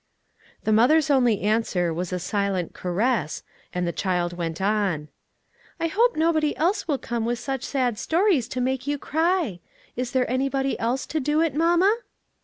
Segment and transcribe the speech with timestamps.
[0.63, 5.09] The mother's only answer was a silent caress, and the child went on:
[5.79, 9.59] "I hope nobody else will come with such sad stories to make you cry.
[9.95, 11.97] Is there anybody else to do it, mamma?"